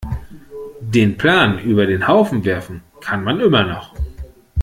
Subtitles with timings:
[0.95, 3.93] Den Plan über den Haufen werfen kann man immer noch.